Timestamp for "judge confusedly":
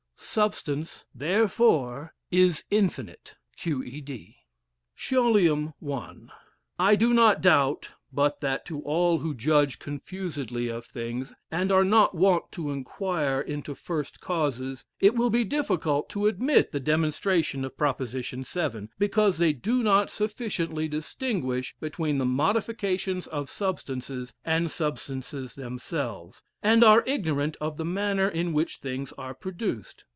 9.35-10.69